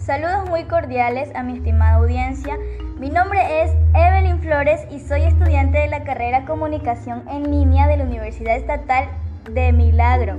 Saludos 0.00 0.48
muy 0.48 0.64
cordiales 0.64 1.30
a 1.34 1.42
mi 1.42 1.58
estimada 1.58 1.96
audiencia. 1.96 2.56
Mi 2.98 3.10
nombre 3.10 3.62
es 3.62 3.70
Evelyn 3.92 4.40
Flores 4.40 4.80
y 4.90 4.98
soy 4.98 5.24
estudiante 5.24 5.76
de 5.76 5.88
la 5.88 6.04
carrera 6.04 6.46
Comunicación 6.46 7.22
en 7.28 7.50
línea 7.50 7.86
de 7.86 7.98
la 7.98 8.04
Universidad 8.04 8.56
Estatal 8.56 9.08
de 9.50 9.72
Milagro. 9.74 10.38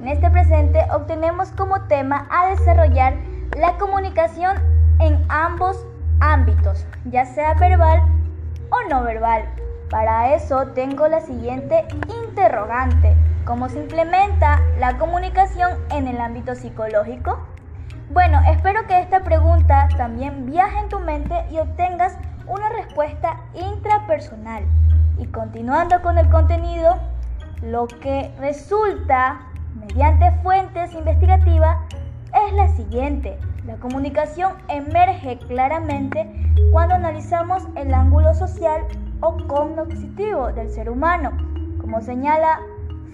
En 0.00 0.08
este 0.08 0.30
presente 0.30 0.80
obtenemos 0.90 1.50
como 1.50 1.82
tema 1.82 2.26
a 2.30 2.48
desarrollar 2.48 3.14
la 3.58 3.76
comunicación 3.76 4.56
en 4.98 5.22
ambos 5.28 5.84
ámbitos, 6.20 6.86
ya 7.04 7.26
sea 7.26 7.52
verbal 7.52 8.00
o 8.70 8.88
no 8.88 9.04
verbal. 9.04 9.44
Para 9.90 10.34
eso 10.34 10.68
tengo 10.68 11.06
la 11.06 11.20
siguiente 11.20 11.84
interrogante. 12.24 13.14
¿Cómo 13.44 13.68
se 13.68 13.80
implementa 13.80 14.62
la 14.78 14.96
comunicación 14.96 15.70
en 15.90 16.08
el 16.08 16.18
ámbito 16.18 16.54
psicológico? 16.54 17.51
Bueno, 18.10 18.40
espero 18.46 18.86
que 18.86 19.00
esta 19.00 19.20
pregunta 19.20 19.88
también 19.96 20.46
viaje 20.46 20.78
en 20.80 20.88
tu 20.88 20.98
mente 20.98 21.34
y 21.50 21.58
obtengas 21.58 22.18
una 22.46 22.68
respuesta 22.70 23.40
intrapersonal. 23.54 24.64
Y 25.18 25.26
continuando 25.26 26.02
con 26.02 26.18
el 26.18 26.28
contenido, 26.28 26.98
lo 27.62 27.86
que 27.86 28.34
resulta 28.38 29.40
mediante 29.74 30.30
fuentes 30.42 30.92
investigativas 30.94 31.78
es 32.46 32.52
la 32.54 32.68
siguiente. 32.68 33.38
La 33.64 33.76
comunicación 33.76 34.52
emerge 34.68 35.38
claramente 35.38 36.28
cuando 36.72 36.96
analizamos 36.96 37.66
el 37.76 37.94
ángulo 37.94 38.34
social 38.34 38.82
o 39.20 39.36
cognitivo 39.46 40.52
del 40.52 40.70
ser 40.70 40.90
humano, 40.90 41.30
como 41.80 42.00
señala 42.00 42.60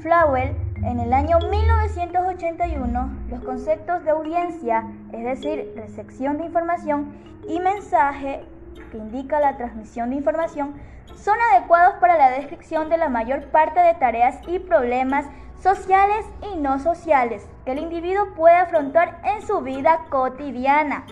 Flauel 0.01 0.57
en 0.83 1.01
el 1.01 1.13
año 1.13 1.39
1981, 1.39 3.11
los 3.31 3.41
conceptos 3.43 4.05
de 4.05 4.11
audiencia, 4.11 4.85
es 5.13 5.25
decir, 5.25 5.73
recepción 5.77 6.39
de 6.39 6.47
información, 6.47 7.13
y 7.49 7.61
mensaje, 7.61 8.45
que 8.91 8.99
indica 8.99 9.41
la 9.41 9.57
transmisión 9.57 10.11
de 10.11 10.17
información, 10.17 10.75
son 11.17 11.37
adecuados 11.53 11.95
para 12.01 12.17
la 12.17 12.31
descripción 12.31 12.89
de 12.89 12.99
la 12.99 13.09
mayor 13.09 13.47
parte 13.47 13.81
de 13.81 13.95
tareas 13.95 14.39
y 14.47 14.59
problemas 14.59 15.27
sociales 15.61 16.25
y 16.53 16.57
no 16.59 16.79
sociales 16.79 17.49
que 17.65 17.73
el 17.73 17.79
individuo 17.79 18.35
puede 18.37 18.57
afrontar 18.57 19.21
en 19.25 19.47
su 19.47 19.61
vida 19.61 20.07
cotidiana. 20.11 21.05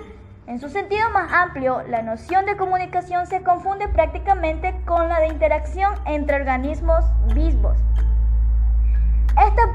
En 0.47 0.61
su 0.61 0.69
sentido 0.69 1.11
más 1.11 1.33
amplio, 1.33 1.83
la 1.89 2.03
noción 2.03 2.47
de 2.47 2.57
comunicación 2.57 3.27
se 3.27 3.43
confunde 3.43 3.89
prácticamente 3.89 4.81
con 4.85 5.09
la 5.09 5.19
de 5.19 5.29
interacción 5.29 5.93
entre 6.07 6.37
organismos 6.37 7.05
vivos. 7.35 7.77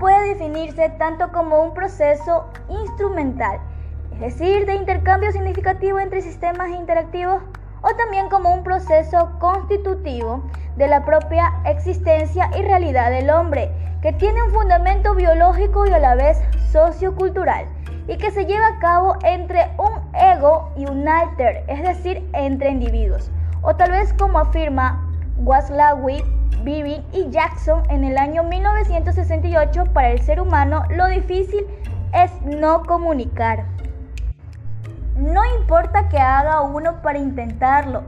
Puede 0.02 0.30
definirse 0.30 0.89
tanto 0.97 1.31
como 1.31 1.61
un 1.61 1.75
proceso 1.75 2.49
instrumental, 2.69 3.59
es 4.13 4.19
decir, 4.19 4.66
de 4.66 4.73
intercambio 4.73 5.31
significativo 5.31 5.99
entre 5.99 6.23
sistemas 6.23 6.71
interactivos, 6.71 7.44
o 7.83 7.95
también 7.95 8.27
como 8.27 8.52
un 8.52 8.63
proceso 8.63 9.29
constitutivo 9.38 10.44
de 10.75 10.88
la 10.88 11.05
propia 11.05 11.53
existencia 11.66 12.49
y 12.57 12.63
realidad 12.63 13.11
del 13.11 13.29
hombre, 13.29 13.72
que 14.02 14.11
tiene 14.11 14.41
un 14.41 14.49
fundamento 14.49 15.13
biológico 15.13 15.85
y 15.85 15.91
a 15.91 15.99
la 15.99 16.16
vez 16.16 16.41
sociocultural, 16.72 17.67
y 18.07 18.17
que 18.17 18.31
se 18.31 18.47
lleva 18.47 18.69
a 18.69 18.79
cabo 18.79 19.17
entre 19.22 19.69
un 19.77 20.16
ego 20.16 20.72
y 20.77 20.89
un 20.89 21.07
alter, 21.07 21.63
es 21.67 21.83
decir, 21.83 22.27
entre 22.33 22.72
individuos, 22.72 23.29
o 23.61 23.75
tal 23.75 23.91
vez 23.91 24.13
como 24.13 24.39
afirma 24.39 25.07
Waslawi 25.38 26.23
Bibi 26.63 27.03
y 27.11 27.29
Jackson 27.29 27.83
en 27.89 28.03
el 28.03 28.17
año 28.17 28.44
1968, 28.90 29.86
para 29.94 30.10
el 30.10 30.22
ser 30.22 30.42
humano 30.42 30.84
lo 30.90 31.08
difícil 31.08 31.66
es 32.14 32.32
no 32.42 32.84
comunicar. 32.84 33.66
No 35.16 35.42
importa 35.60 36.10
que 36.10 36.18
haga 36.18 36.62
uno 36.62 37.02
para 37.02 37.20
intentarlo, 37.20 38.03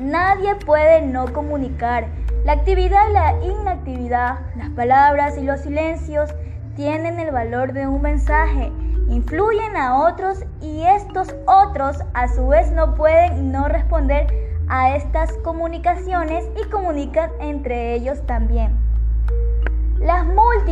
nadie 0.00 0.54
puede 0.56 1.02
no 1.02 1.32
comunicar. 1.32 2.06
La 2.44 2.52
actividad 2.52 3.08
y 3.08 3.12
la 3.12 3.34
inactividad, 3.44 4.38
las 4.56 4.70
palabras 4.70 5.38
y 5.38 5.42
los 5.42 5.60
silencios 5.60 6.34
tienen 6.74 7.20
el 7.20 7.30
valor 7.30 7.72
de 7.72 7.86
un 7.86 8.02
mensaje, 8.02 8.72
influyen 9.08 9.76
a 9.76 9.98
otros 10.00 10.44
y 10.60 10.82
estos 10.82 11.34
otros 11.46 11.98
a 12.14 12.28
su 12.28 12.48
vez 12.48 12.72
no 12.72 12.94
pueden 12.94 13.52
no 13.52 13.68
responder 13.68 14.26
a 14.68 14.96
estas 14.96 15.32
comunicaciones 15.44 16.44
y 16.60 16.68
comunican 16.68 17.30
entre 17.40 17.94
ellos 17.94 18.24
también. 18.26 18.85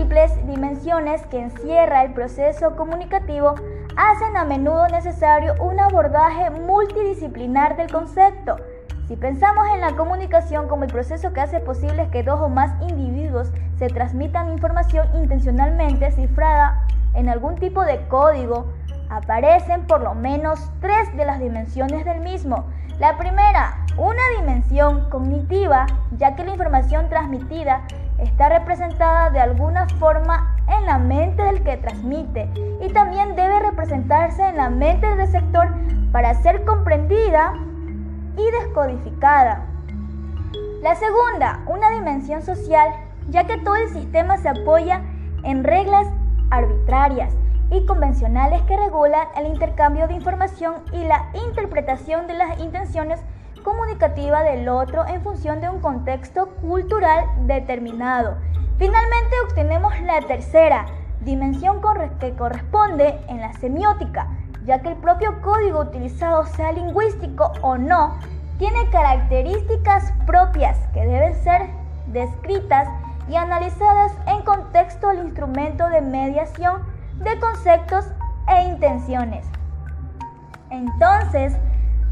Dimensiones 0.05 1.27
que 1.29 1.41
encierra 1.41 2.05
el 2.05 2.13
proceso 2.13 2.77
comunicativo 2.77 3.55
hacen 3.97 4.37
a 4.37 4.45
menudo 4.45 4.87
necesario 4.89 5.55
un 5.61 5.81
abordaje 5.81 6.51
multidisciplinar 6.51 7.79
del 7.79 7.91
concepto. 7.91 8.57
Si 9.09 9.17
pensamos 9.17 9.67
en 9.75 9.81
la 9.81 9.97
comunicación 9.97 10.69
como 10.69 10.85
el 10.85 10.93
proceso 10.93 11.33
que 11.33 11.41
hace 11.41 11.59
posible 11.59 12.11
que 12.11 12.23
dos 12.23 12.39
o 12.39 12.51
más 12.51 12.71
individuos 12.83 13.51
se 13.79 13.89
transmitan 13.89 14.53
información 14.53 15.09
intencionalmente 15.15 16.11
cifrada 16.11 16.87
en 17.15 17.31
algún 17.31 17.55
tipo 17.55 17.83
de 17.83 18.07
código, 18.09 18.67
aparecen 19.09 19.87
por 19.87 20.03
lo 20.03 20.15
menos 20.15 20.71
tres 20.83 21.17
de 21.17 21.25
las 21.25 21.41
dimensiones 21.41 22.05
del 22.05 22.21
mismo. 22.21 22.67
La 22.99 23.17
primera, 23.17 23.87
una 23.97 24.23
dimensión 24.39 25.09
cognitiva, 25.09 25.87
ya 26.19 26.37
que 26.37 26.45
la 26.45 26.53
información 26.53 27.09
transmitida 27.09 27.87
está 28.19 28.49
representada 28.49 29.31
de 29.31 29.41
alguna 29.41 29.89
forma 29.99 30.57
en 30.69 30.87
la 30.87 30.99
mente 30.99 31.43
del 31.43 31.63
que 31.63 31.77
transmite 31.77 32.49
y 32.81 32.89
también 32.93 33.37
debe 33.37 33.61
representarse 33.61 34.47
en 34.47 34.57
la 34.57 34.71
mente 34.71 35.07
del 35.07 35.19
receptor 35.19 35.69
para 36.13 36.35
ser 36.35 36.65
comprendida 36.65 37.55
y 38.37 38.51
descodificada. 38.63 39.67
La 40.83 40.95
segunda, 40.95 41.61
una 41.67 41.91
dimensión 41.91 42.43
social, 42.43 42.89
ya 43.31 43.45
que 43.45 43.59
todo 43.59 43.77
el 43.77 43.89
sistema 43.89 44.37
se 44.37 44.49
apoya 44.49 45.01
en 45.43 45.65
reglas 45.65 46.07
arbitrarias 46.51 47.33
y 47.71 47.85
convencionales 47.87 48.63
que 48.63 48.77
regulan 48.77 49.27
el 49.37 49.47
intercambio 49.47 50.07
de 50.07 50.15
información 50.15 50.75
y 50.93 51.05
la 51.05 51.31
interpretación 51.47 52.27
de 52.27 52.35
las 52.35 52.61
intenciones 52.61 53.21
comunicativa 53.65 54.45
del 54.45 54.69
otro 54.69 55.05
en 55.09 55.23
función 55.23 55.61
de 55.61 55.69
un 55.69 55.81
contexto 55.81 56.51
cultural 56.61 57.25
determinado. 57.47 58.37
Finalmente 58.79 59.35
obtenemos 59.49 59.99
la 60.03 60.21
tercera 60.21 60.87
dimensión 61.23 61.81
que 62.21 62.35
corresponde 62.35 63.19
en 63.29 63.41
la 63.41 63.53
semiótica, 63.55 64.29
ya 64.65 64.81
que 64.81 64.91
el 64.91 64.97
propio 64.97 65.41
código 65.43 65.81
utilizado, 65.81 66.45
sea 66.47 66.71
lingüístico 66.71 67.53
o 67.63 67.77
no, 67.77 68.19
tiene 68.59 68.89
características 68.91 70.13
propias 70.27 70.79
que 70.93 71.01
deben 71.01 71.35
ser 71.43 71.71
descritas 72.09 72.89
y 73.29 73.37
analizadas 73.37 74.13
en 74.27 74.43
contexto 74.43 75.09
al 75.09 75.19
instrumento 75.19 75.89
de 75.89 76.03
mediación 76.03 76.83
de 77.19 77.39
conceptos 77.41 78.07
e 78.47 78.69
intenciones. 78.69 79.47
Entonces, 80.71 81.57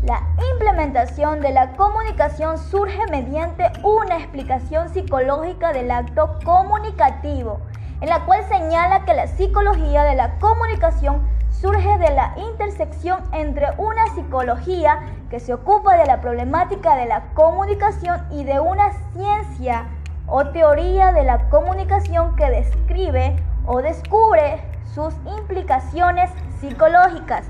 la 0.03 0.21
implementación 0.53 1.41
de 1.41 1.53
la 1.53 1.75
comunicación 1.75 2.59
surge 2.59 3.07
mediante 3.11 3.71
una 3.85 4.17
explicación 4.17 4.89
psicológica 4.89 5.73
del 5.73 5.93
acto 5.93 6.39
comunicativo, 6.45 7.61
en 8.01 8.09
la 8.09 8.25
cual 8.25 8.45
señala 8.49 9.05
que 9.05 9.15
la 9.15 9.29
psicología 9.29 10.03
de 10.03 10.17
la 10.17 10.41
comunicación 10.41 11.23
surge 11.51 11.99
de 11.99 12.11
la 12.11 12.35
intersección 12.37 13.21
entre 13.33 13.69
una 13.79 14.05
psicología 14.09 14.99
que 15.31 15.39
se 15.39 15.55
ocupa 15.55 15.97
de 15.97 16.07
la 16.07 16.21
problemática 16.21 16.97
de 16.97 17.07
la 17.07 17.29
comunicación 17.35 18.27
y 18.33 18.43
de 18.43 18.59
una 18.59 18.91
ciencia 19.13 19.87
o 20.27 20.47
teoría 20.47 21.13
de 21.13 21.23
la 21.23 21.49
comunicación 21.49 22.35
que 22.35 22.51
describe 22.51 23.37
o 23.67 23.81
descubre 23.81 24.61
sus 24.93 25.15
implicaciones 25.39 26.29
psicológicas. 26.61 27.47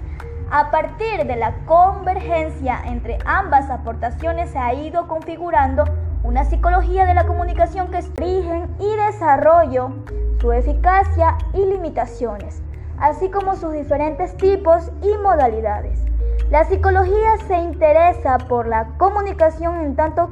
A 0.54 0.70
partir 0.70 1.26
de 1.26 1.36
la 1.36 1.54
convergencia 1.64 2.78
entre 2.84 3.16
ambas 3.24 3.70
aportaciones 3.70 4.50
se 4.50 4.58
ha 4.58 4.74
ido 4.74 5.08
configurando 5.08 5.84
una 6.24 6.44
psicología 6.44 7.06
de 7.06 7.14
la 7.14 7.26
comunicación 7.26 7.90
que 7.90 7.96
es 7.96 8.10
origen 8.18 8.68
y 8.78 8.96
desarrollo, 9.06 9.94
su 10.42 10.52
eficacia 10.52 11.38
y 11.54 11.64
limitaciones, 11.64 12.60
así 12.98 13.30
como 13.30 13.56
sus 13.56 13.72
diferentes 13.72 14.36
tipos 14.36 14.92
y 15.00 15.16
modalidades. 15.22 16.04
La 16.50 16.64
psicología 16.64 17.38
se 17.48 17.56
interesa 17.56 18.36
por 18.36 18.66
la 18.68 18.88
comunicación 18.98 19.80
en 19.80 19.96
tanto 19.96 20.28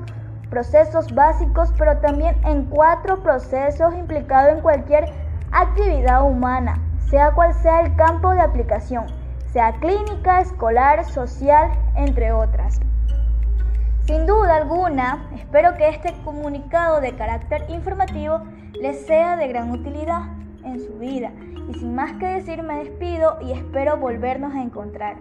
procesos 0.50 1.14
básicos, 1.14 1.72
pero 1.78 1.96
también 1.96 2.36
en 2.44 2.66
cuatro 2.66 3.22
procesos 3.22 3.94
implicados 3.94 4.52
en 4.52 4.60
cualquier 4.60 5.06
actividad 5.50 6.22
humana, 6.24 6.78
sea 7.08 7.30
cual 7.30 7.54
sea 7.54 7.80
el 7.80 7.96
campo 7.96 8.34
de 8.34 8.42
aplicación 8.42 9.19
sea 9.52 9.72
clínica, 9.80 10.40
escolar, 10.40 11.04
social, 11.04 11.70
entre 11.96 12.32
otras. 12.32 12.80
Sin 14.06 14.26
duda 14.26 14.56
alguna, 14.56 15.28
espero 15.34 15.76
que 15.76 15.88
este 15.88 16.12
comunicado 16.24 17.00
de 17.00 17.14
carácter 17.14 17.64
informativo 17.68 18.42
les 18.80 19.06
sea 19.06 19.36
de 19.36 19.48
gran 19.48 19.70
utilidad 19.70 20.22
en 20.64 20.80
su 20.80 20.98
vida. 20.98 21.30
Y 21.68 21.74
sin 21.74 21.94
más 21.94 22.12
que 22.14 22.26
decir, 22.26 22.62
me 22.62 22.78
despido 22.78 23.38
y 23.40 23.52
espero 23.52 23.96
volvernos 23.96 24.54
a 24.54 24.62
encontrar. 24.62 25.16